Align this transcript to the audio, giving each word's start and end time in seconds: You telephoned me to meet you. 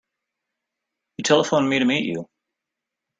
You 1.17 1.23
telephoned 1.25 1.69
me 1.69 1.77
to 1.77 1.85
meet 1.85 2.05
you. 2.07 2.27